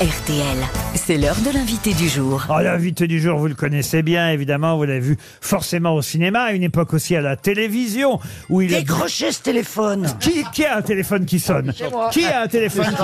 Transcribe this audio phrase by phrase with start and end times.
[0.00, 0.58] RTL,
[0.94, 2.44] c'est l'heure de l'invité du jour.
[2.50, 6.42] Oh, l'invité du jour, vous le connaissez bien, évidemment, vous l'avez vu forcément au cinéma,
[6.42, 8.20] à une époque aussi à la télévision,
[8.50, 8.80] où il a...
[8.80, 11.72] Décrochez ce téléphone Qui, qui a un téléphone qui sonne
[12.12, 12.94] Qui a un téléphone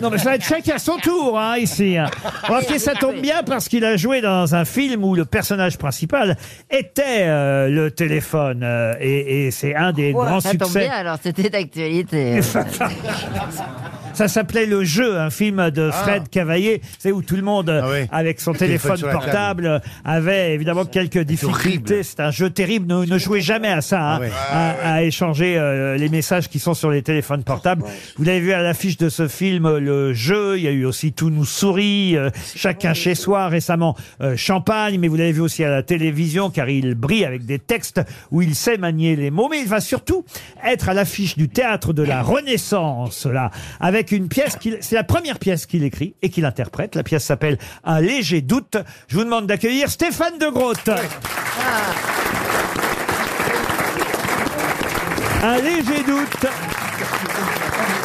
[0.00, 1.98] Non, mais ça va être chacun à son tour, hein, ici.
[1.98, 2.06] hein.
[2.44, 6.38] Remarquez, ça tombe bien parce qu'il a joué dans un film où le personnage principal
[6.70, 8.62] était euh, le téléphone.
[8.62, 10.80] euh, et et c'est un des grands Ça tombe succès.
[10.86, 12.40] bien, alors c'était d'actualité.
[14.12, 17.88] Ça s'appelait Le Jeu, un film de Fred Cavaillé, c'est où tout le monde, Ah
[17.90, 18.06] oui.
[18.12, 22.02] avec son téléphone téléphone sur la portable, avait évidemment quelques difficultés.
[22.02, 22.86] C'est un jeu terrible.
[22.86, 24.30] Ne, ne jouez jamais à ça, hein, Ah ouais.
[24.84, 27.82] à, à échanger euh, les messages qui sont sur les téléphones portables.
[28.16, 30.58] Vous l'avez vu à l'affiche de ce film, euh, Le Jeu.
[30.58, 34.98] Il y a eu aussi Tout nous sourit, euh, Chacun chez soi, récemment euh, Champagne.
[34.98, 38.42] Mais vous l'avez vu aussi à la télévision, car il brille avec des textes où
[38.42, 39.48] il sait manier les mots.
[39.50, 40.24] Mais il va surtout
[40.64, 43.50] être à l'affiche du théâtre de la Renaissance, là,
[43.80, 46.94] avec une pièce qu'il, c'est la première pièce qu'il écrit et qu'il interprète.
[46.94, 48.76] La pièce s'appelle Un léger doute.
[49.08, 50.90] Je vous demande d'accueillir Stéphane de Groot.
[55.42, 56.46] Un léger doute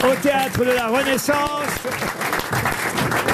[0.04, 2.15] au théâtre de la Renaissance.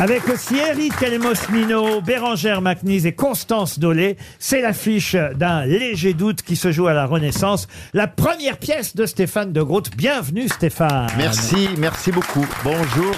[0.01, 4.17] Avec aussi Eric Elmosnino, Bérangère Macnise et Constance Dolé.
[4.39, 7.67] C'est l'affiche d'un léger doute qui se joue à la Renaissance.
[7.93, 9.95] La première pièce de Stéphane de Groot.
[9.95, 11.05] Bienvenue Stéphane.
[11.17, 12.47] Merci, merci beaucoup.
[12.63, 13.15] Bonjour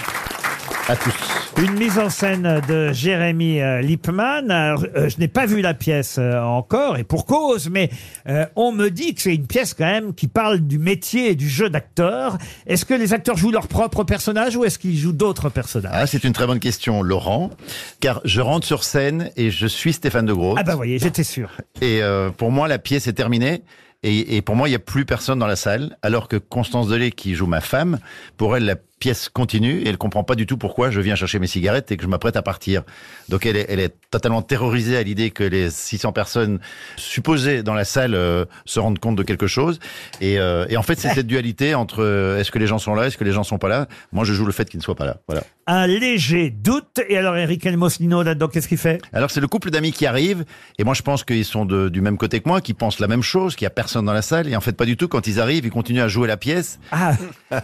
[0.89, 1.32] à tous.
[1.57, 3.81] Une mise en scène de Jérémy euh.
[4.27, 7.91] Alors, euh, je n'ai pas vu la pièce euh, encore, et pour cause, mais
[8.27, 11.35] euh, on me dit que c'est une pièce quand même qui parle du métier et
[11.35, 12.37] du jeu d'acteur.
[12.65, 15.91] Est-ce que les acteurs jouent leur propre personnage ou est-ce qu'ils jouent d'autres personnages?
[15.93, 17.51] Ah, c'est une très bonne question, Laurent,
[17.99, 20.55] car je rentre sur scène et je suis Stéphane de Gros.
[20.57, 21.51] Ah bah voyez, j'étais sûr.
[21.81, 23.61] Et euh, pour moi, la pièce est terminée.
[24.01, 26.88] Et, et pour moi, il n'y a plus personne dans la salle, alors que Constance
[26.89, 27.99] Delay, qui joue ma femme,
[28.35, 31.37] pour elle, la pièce continue et elle comprend pas du tout pourquoi je viens chercher
[31.37, 32.83] mes cigarettes et que je m'apprête à partir.
[33.27, 36.59] Donc elle est, elle est totalement terrorisée à l'idée que les 600 personnes
[36.95, 39.79] supposées dans la salle euh, se rendent compte de quelque chose.
[40.22, 42.95] Et, euh, et en fait, c'est cette dualité entre euh, est-ce que les gens sont
[42.95, 43.88] là, est-ce que les gens sont pas là?
[44.13, 45.17] Moi, je joue le fait qu'ils ne soient pas là.
[45.28, 45.44] Voilà.
[45.67, 47.01] Un léger doute.
[47.09, 49.01] Et alors Eric Elmosnino là-dedans, qu'est-ce qu'il fait?
[49.11, 50.44] Alors c'est le couple d'amis qui arrive,
[50.78, 53.07] et moi je pense qu'ils sont de- du même côté que moi, qui pensent la
[53.07, 55.07] même chose, qu'il y a personne dans la salle, et en fait pas du tout.
[55.07, 57.13] Quand ils arrivent, ils continuent à jouer la pièce, Ah,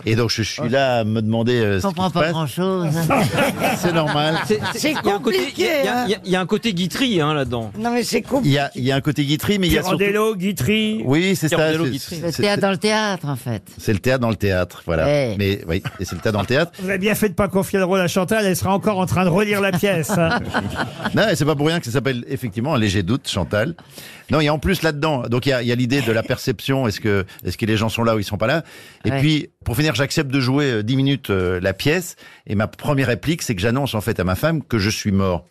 [0.06, 2.20] et donc je suis là à me demander euh, Je ce qui comprends se pas
[2.22, 2.32] passe.
[2.32, 2.88] grand chose.
[3.78, 4.36] C'est normal.
[4.76, 6.06] C'est Il y a un côté, il y compliqué, a- il y a- hein.
[6.08, 7.72] il y a- il y a un côté guitry hein, là-dedans.
[7.78, 8.56] Non mais c'est Il compliqué.
[8.56, 9.98] y a, il y a un côté guitry, mais il y a surtout...
[9.98, 11.02] Pirandello, Guitry.
[11.06, 11.56] Oui, c'est ça.
[11.58, 12.20] Pirandello c'est- Guitry.
[12.22, 13.64] Le c'est- théâtre dans le théâtre, en fait.
[13.78, 15.06] C'est le théâtre dans le théâtre, voilà.
[15.06, 15.36] Ouais.
[15.38, 16.72] Mais oui, et c'est le théâtre dans le théâtre.
[16.82, 19.06] Vous avez bien fait de pas confier le rôle à Chantal, elle sera encore en
[19.06, 20.12] train de relire la pièce.
[20.12, 20.40] hein.
[21.16, 23.76] Non, et c'est pas pour rien que ça s'appelle effectivement un léger doute, Chantal.
[24.32, 26.02] Non, il y a en plus là-dedans, donc il y a, il y a l'idée
[26.02, 26.88] de la perception.
[26.88, 28.64] Est-ce que, est-ce que les gens sont là ou ils sont pas là?
[29.06, 29.20] Et Ouais.
[29.20, 32.16] puis, pour finir, j'accepte de jouer euh, 10 minutes euh, la pièce.
[32.48, 35.12] Et ma première réplique, c'est que j'annonce en fait à ma femme que je suis
[35.12, 35.46] mort.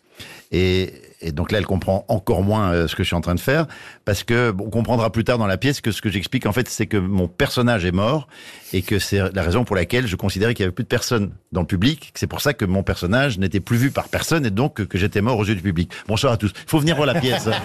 [0.51, 3.35] Et, et donc là, elle comprend encore moins euh, ce que je suis en train
[3.35, 3.67] de faire,
[4.05, 6.69] parce que on comprendra plus tard dans la pièce que ce que j'explique en fait,
[6.69, 8.27] c'est que mon personnage est mort
[8.73, 11.31] et que c'est la raison pour laquelle je considérais qu'il y avait plus de personnes
[11.51, 12.11] dans le public.
[12.13, 14.83] que C'est pour ça que mon personnage n'était plus vu par personne et donc que,
[14.83, 15.91] que j'étais mort aux yeux du public.
[16.07, 16.51] Bonsoir à tous.
[16.55, 17.49] Il faut venir voir la pièce.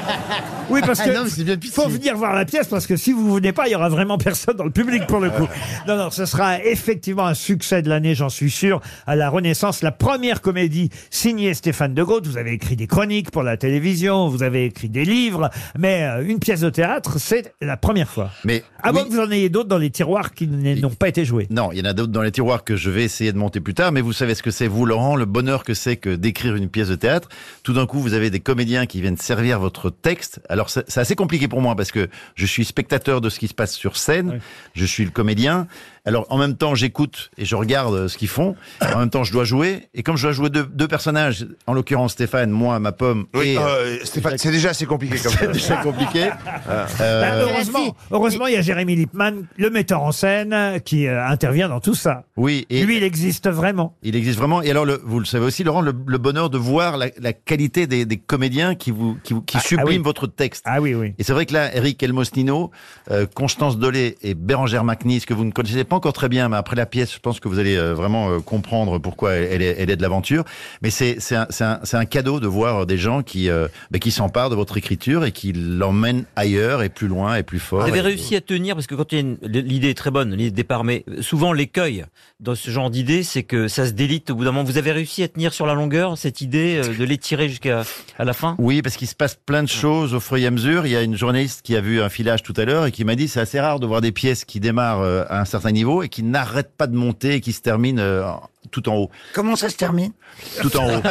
[0.70, 2.97] Oui, parce que Ah non, mais c'est bien faut venir voir la pièce parce que
[2.97, 5.47] si vous venez pas, il y aura vraiment personne dans le public pour le coup.
[5.87, 8.81] Non, non, ce sera effectivement un succès de l'année, j'en suis sûr.
[9.06, 12.26] À la Renaissance, la première comédie signée Stéphane de Groot.
[12.26, 16.27] Vous avez écrit des chroniques pour la télévision, vous avez écrit des livres, mais euh,
[16.27, 18.31] une pièce de théâtre, c'est la première fois.
[18.44, 19.09] Mais À moins oui.
[19.09, 21.47] que vous en ayez d'autres dans les tiroirs qui n- n'ont pas été joués.
[21.50, 23.60] Non, il y en a d'autres dans les tiroirs que je vais essayer de monter
[23.60, 26.15] plus tard, mais vous savez ce que c'est, vous, Laurent, le bonheur que c'est que
[26.15, 27.28] d'écrire une pièce de théâtre.
[27.62, 30.41] Tout d'un coup, vous avez des comédiens qui viennent servir votre texte.
[30.49, 33.49] Alors, c'est c'est assez compliqué pour moi parce que je suis spectateur de ce qui
[33.49, 34.41] se passe sur scène,
[34.75, 35.66] je suis le comédien.
[36.06, 38.56] Alors, en même temps, j'écoute et je regarde euh, ce qu'ils font.
[38.94, 39.88] En même temps, je dois jouer.
[39.94, 43.50] Et comme je dois jouer deux, deux personnages, en l'occurrence Stéphane, moi, ma pomme, Oui,
[43.50, 43.59] et...
[43.59, 46.28] euh, Stéphane, c'est déjà assez compliqué c'est déjà compliqué.
[46.66, 51.25] Bah, Euh, heureusement, heureusement, il y a Jérémy Lippmann, le metteur en scène, qui euh,
[51.26, 52.25] intervient dans tout ça.
[52.37, 52.84] oui, et...
[52.84, 53.97] Lui, il existe vraiment.
[54.03, 54.62] Il existe vraiment.
[54.62, 57.32] Et alors, le, vous le savez aussi, Laurent, le, le bonheur de voir la, la
[57.32, 59.99] qualité des, des comédiens qui vous qui, vous- qui Ah, subliment ah oui.
[60.05, 60.64] votre texte.
[60.67, 61.14] Ah oui, oui.
[61.19, 62.70] Et c'est vrai que là, Eric Elmosnino,
[63.11, 66.56] euh, Constance Dolé et Bérangère Macnis, que vous ne connaissez pas encore très bien, mais
[66.56, 69.76] après la pièce, je pense que vous allez euh, vraiment euh, comprendre pourquoi elle, est,
[69.79, 70.44] elle est de l'aventure.
[70.82, 74.76] Mais c'est un, cadeau de voir des gens qui euh, bah, qui s'emparent de votre
[74.76, 77.82] écriture et qui l'emmènent ailleurs et plus loin et plus fort.
[77.82, 80.56] Vous avez Et- réussi à tenir, parce que quand l'idée est très bonne, l'idée de
[80.56, 82.05] départ, mais souvent l'écueil
[82.41, 84.64] dans ce genre d'idée, c'est que ça se délite au bout d'un moment.
[84.64, 87.85] Vous avez réussi à tenir sur la longueur cette idée, euh, de l'étirer jusqu'à
[88.19, 88.55] à la fin?
[88.58, 90.87] Oui, parce qu'il se passe plein de choses au fur et à mesure.
[90.87, 93.05] Il y a une journaliste qui a vu un filage tout à l'heure et qui
[93.05, 95.73] m'a dit c'est assez rare de voir des pièces qui démarrent euh, à un certain
[95.73, 98.31] niveau et qui n'arrêtent pas de monter et qui se terminent euh,
[98.75, 99.11] tout en haut.
[99.35, 100.11] Comment ça se termine
[100.61, 101.03] Tout en haut.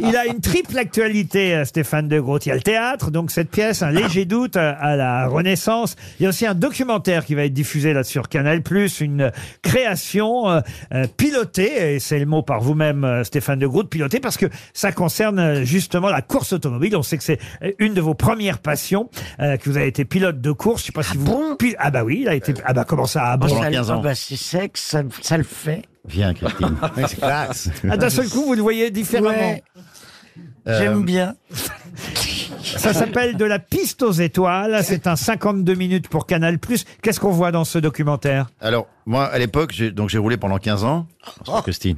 [0.00, 2.46] Il a une triple actualité, euh, Stéphane de Groot.
[2.46, 5.96] Il y a le théâtre, donc cette pièce, un léger doute euh, à la Renaissance.
[6.20, 8.62] Il y a aussi un documentaire qui va être diffusé là sur Canal+,
[9.00, 9.32] une
[9.62, 10.60] création euh,
[10.94, 14.46] euh, pilotée, et c'est le mot par vous-même, euh, Stéphane de Groot, pilotée parce que
[14.72, 16.96] ça concerne euh, justement la course automobile.
[16.96, 19.10] On sait que c'est euh, une de vos premières passions,
[19.40, 20.82] euh, que vous avez été pilote de course.
[20.82, 21.24] Je sais pas si vous...
[21.24, 21.56] bon?
[21.56, 22.54] Pi- Ah bah oui, il a été...
[22.64, 23.48] Ah bah comment ça Ah bon?
[23.48, 23.96] Pendant ça, 15 ans.
[23.98, 25.82] ah bah, C'est sec, ça, ça le fait.
[26.06, 26.76] Viens, Christine.
[27.08, 27.68] C'est classe.
[27.90, 29.28] Ah, d'un seul coup, vous le voyez différemment.
[29.30, 29.62] Ouais,
[30.68, 31.34] Euh, J'aime bien.
[32.62, 34.80] Ça s'appelle De la piste aux étoiles.
[34.84, 36.58] C'est un 52 minutes pour Canal+.
[37.02, 38.48] Qu'est-ce qu'on voit dans ce documentaire?
[38.60, 41.06] Alors, moi, à l'époque, j'ai, donc j'ai roulé pendant 15 ans,
[41.44, 41.96] sur Christine.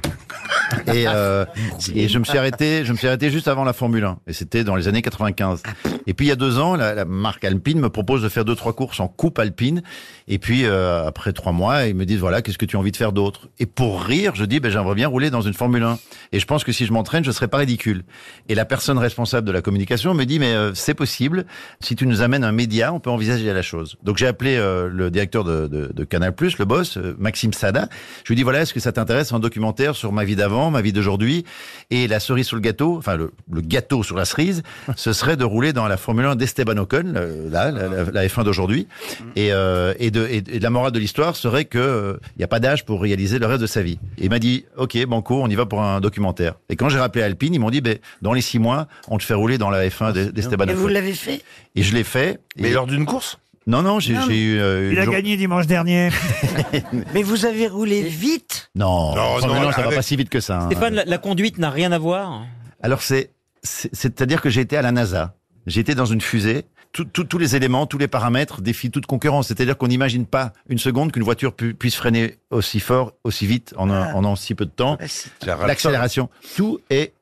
[0.93, 1.45] Et, euh,
[1.93, 4.19] et je me suis arrêté, je me suis arrêté juste avant la Formule 1.
[4.27, 5.63] Et c'était dans les années 95.
[6.07, 8.45] Et puis, il y a deux ans, la, la marque Alpine me propose de faire
[8.45, 9.81] deux, trois courses en coupe alpine.
[10.27, 12.91] Et puis, euh, après trois mois, ils me disent, voilà, qu'est-ce que tu as envie
[12.91, 13.49] de faire d'autre?
[13.59, 15.99] Et pour rire, je dis, ben, j'aimerais bien rouler dans une Formule 1.
[16.31, 18.03] Et je pense que si je m'entraîne, je serais pas ridicule.
[18.47, 21.45] Et la personne responsable de la communication me dit, mais euh, c'est possible.
[21.79, 23.97] Si tu nous amènes un média, on peut envisager la chose.
[24.03, 27.89] Donc, j'ai appelé euh, le directeur de, de, de Canal+, le boss, euh, Maxime Sada.
[28.23, 30.81] Je lui dis, voilà, est-ce que ça t'intéresse un documentaire sur ma vie d'avant, ma
[30.81, 31.45] vie d'aujourd'hui
[31.91, 34.61] et la cerise sur le gâteau, enfin le, le gâteau sur la cerise,
[34.95, 38.27] ce serait de rouler dans la Formule 1 d'Esteban Ocon, euh, là, la, la- la
[38.27, 38.87] F1 d'aujourd'hui.
[39.35, 42.47] Et, euh, et, de, et, et la morale de l'histoire serait que il n'y a
[42.47, 43.99] pas d'âge pour réaliser le reste de sa vie.
[44.17, 46.55] Et il m'a dit, ok, banco, on y va pour un documentaire.
[46.69, 49.23] Et quand j'ai rappelé Alpine, ils m'ont dit, ben, dans les six mois, on te
[49.23, 50.93] fait rouler dans la F1 d'E- d'Esteban Et vous Ocon.
[50.93, 51.41] l'avez fait?
[51.75, 52.39] Et je l'ai fait.
[52.57, 53.37] Mais Et- lors d'une course?
[53.67, 54.59] Non, non, j'ai eu...
[54.59, 56.09] euh, Il a jour- gagné dimanche dernier.
[57.13, 60.29] Mais vous avez roulé vite Non, Non, enfin, non, ça va avec- pas si vite
[60.29, 60.61] que ça.
[60.61, 60.65] hein.
[60.67, 62.45] Stéphane, la, la conduite n'a rien à voir.
[62.81, 63.29] Alors c'est,
[63.61, 65.35] c'est- c'est-à-dire que j'ai été à la NASA.
[65.67, 66.65] J'ai été dans une fusée.
[66.91, 69.49] Tout- tout- tous les éléments, tous les paramètres défient toute concurrence.
[69.49, 73.75] C'est-à-dire qu'on n'imagine pas une seconde qu'une voiture pu- puisse freiner aussi fort, aussi vite,
[73.77, 74.97] en, un- en, en si peu de temps.
[74.99, 75.05] Un
[75.51, 75.67] raptor.
[75.67, 77.13] L'accélération, tout est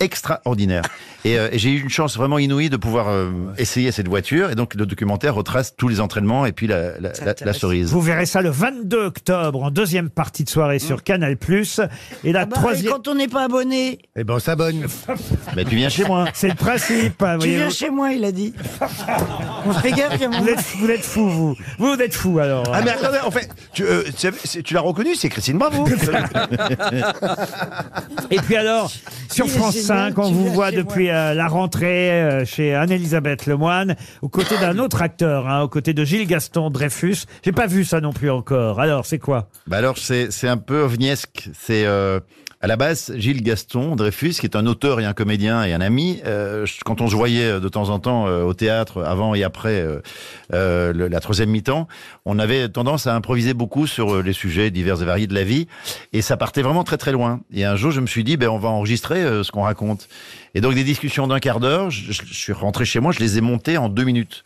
[0.00, 0.82] extraordinaire.
[1.24, 4.50] Et, euh, et j'ai eu une chance vraiment inouïe de pouvoir euh, essayer cette voiture.
[4.50, 7.90] Et donc le documentaire retrace tous les entraînements et puis la, la, la- la cerise.
[7.90, 11.36] Vous verrez ça le 22 octobre en deuxième partie de soirée sur Canal+.
[12.24, 12.92] Et la Ah bah, et troisième...
[12.92, 14.86] quand on n'est pas abonné, Eh ben, on s'abonne.
[15.56, 16.26] Mais tu viens chez moi.
[16.34, 17.22] C'est le principe.
[17.22, 18.54] hein, tu viens chez moi, il a dit.
[19.66, 20.18] on fait gaffe.
[20.40, 21.56] Vous êtes, vous êtes fou, vous.
[21.78, 22.64] Vous êtes fou, alors.
[22.72, 24.02] Ah, mais attendez, en fait, tu, euh,
[24.64, 25.84] tu l'as reconnu, c'est Christine Bravo.
[28.30, 28.90] Et puis alors,
[29.30, 33.46] sur Est France génial, 5, on vous voit depuis euh, la rentrée euh, chez Anne-Elisabeth
[33.46, 37.24] Lemoine, aux côtés d'un autre acteur, hein, aux côtés de Gilles Gaston Dreyfus.
[37.44, 38.80] J'ai pas vu ça non plus encore.
[38.80, 39.48] Alors, c'est quoi?
[39.66, 41.48] Bah alors c'est c'est un peu ovniesque.
[41.58, 42.20] C'est euh,
[42.62, 45.80] à la base Gilles Gaston Dreyfus, qui est un auteur et un comédien et un
[45.80, 46.20] ami.
[46.24, 49.80] Euh, quand on se voyait de temps en temps euh, au théâtre, avant et après
[49.80, 50.00] euh,
[50.54, 51.88] euh, la troisième mi-temps,
[52.24, 55.42] on avait tendance à improviser beaucoup sur euh, les sujets divers et variés de la
[55.42, 55.66] vie,
[56.12, 57.40] et ça partait vraiment très très loin.
[57.52, 60.08] Et un jour, je me suis dit, ben on va enregistrer euh, ce qu'on raconte.
[60.54, 63.40] Et donc des discussions d'un quart d'heure, je, suis rentré chez moi, je les ai
[63.40, 64.44] montées en deux minutes.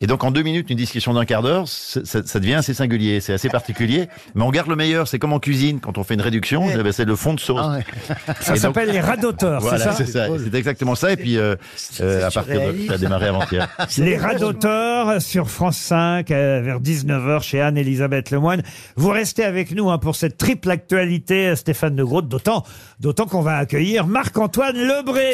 [0.00, 3.20] Et donc en deux minutes, une discussion d'un quart d'heure, ça, ça devient assez singulier,
[3.20, 4.08] c'est assez particulier.
[4.34, 5.06] Mais on garde le meilleur.
[5.06, 7.60] C'est comme en cuisine, quand on fait une réduction, c'est le fond de sauce.
[7.60, 10.28] Ça Et donc- s'appelle les rats d'auteur, c'est Voilà, ça c'est ça.
[10.42, 11.12] C'est exactement ça.
[11.12, 11.56] Et puis euh,
[12.00, 13.68] euh, à partir de, ça a démarré avant-hier.
[13.98, 18.62] Les rats d'auteur sur France 5 euh, vers 19h chez Anne-Elisabeth Lemoine.
[18.96, 22.64] Vous restez avec nous hein, pour cette triple actualité, Stéphane de d'autant,
[23.00, 25.33] d'autant qu'on va accueillir Marc-Antoine Lebré